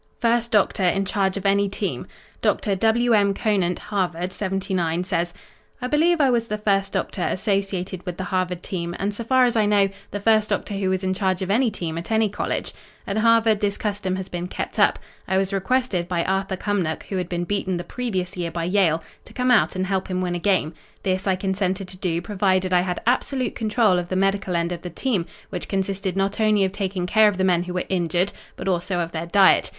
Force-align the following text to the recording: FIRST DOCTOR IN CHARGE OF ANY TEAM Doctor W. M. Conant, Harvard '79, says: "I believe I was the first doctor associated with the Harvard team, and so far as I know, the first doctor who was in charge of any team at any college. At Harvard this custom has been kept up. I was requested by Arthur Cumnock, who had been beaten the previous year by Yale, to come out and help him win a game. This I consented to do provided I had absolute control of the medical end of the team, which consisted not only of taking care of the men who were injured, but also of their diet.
FIRST 0.19 0.49
DOCTOR 0.49 0.81
IN 0.81 1.05
CHARGE 1.05 1.37
OF 1.37 1.45
ANY 1.45 1.69
TEAM 1.69 2.07
Doctor 2.41 2.73
W. 2.75 3.13
M. 3.13 3.35
Conant, 3.35 3.77
Harvard 3.77 4.33
'79, 4.33 5.03
says: 5.03 5.31
"I 5.79 5.85
believe 5.85 6.19
I 6.19 6.31
was 6.31 6.45
the 6.47 6.57
first 6.57 6.93
doctor 6.93 7.21
associated 7.21 8.03
with 8.03 8.17
the 8.17 8.23
Harvard 8.23 8.63
team, 8.63 8.95
and 8.97 9.13
so 9.13 9.23
far 9.23 9.45
as 9.45 9.55
I 9.55 9.67
know, 9.67 9.89
the 10.09 10.19
first 10.19 10.49
doctor 10.49 10.73
who 10.73 10.89
was 10.89 11.03
in 11.03 11.13
charge 11.13 11.43
of 11.43 11.51
any 11.51 11.69
team 11.69 11.99
at 11.99 12.09
any 12.09 12.29
college. 12.29 12.73
At 13.05 13.17
Harvard 13.19 13.59
this 13.59 13.77
custom 13.77 14.15
has 14.15 14.27
been 14.27 14.47
kept 14.47 14.79
up. 14.79 14.97
I 15.27 15.37
was 15.37 15.53
requested 15.53 16.07
by 16.07 16.23
Arthur 16.25 16.57
Cumnock, 16.57 17.03
who 17.03 17.17
had 17.17 17.29
been 17.29 17.43
beaten 17.43 17.77
the 17.77 17.83
previous 17.83 18.35
year 18.35 18.49
by 18.49 18.63
Yale, 18.63 19.03
to 19.25 19.33
come 19.33 19.51
out 19.51 19.75
and 19.75 19.85
help 19.85 20.07
him 20.07 20.19
win 20.19 20.33
a 20.33 20.39
game. 20.39 20.73
This 21.03 21.27
I 21.27 21.35
consented 21.35 21.87
to 21.89 21.97
do 21.97 22.23
provided 22.23 22.73
I 22.73 22.81
had 22.81 23.01
absolute 23.05 23.53
control 23.53 23.99
of 23.99 24.09
the 24.09 24.15
medical 24.15 24.55
end 24.55 24.71
of 24.71 24.81
the 24.81 24.89
team, 24.89 25.27
which 25.51 25.67
consisted 25.69 26.17
not 26.17 26.39
only 26.39 26.65
of 26.65 26.71
taking 26.71 27.05
care 27.05 27.27
of 27.27 27.37
the 27.37 27.43
men 27.43 27.61
who 27.65 27.75
were 27.75 27.85
injured, 27.87 28.33
but 28.55 28.67
also 28.67 28.99
of 28.99 29.11
their 29.11 29.27
diet. 29.27 29.69